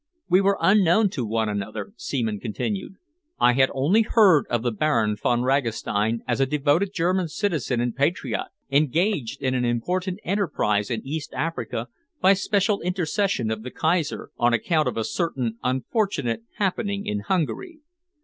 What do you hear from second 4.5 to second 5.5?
the Baron Von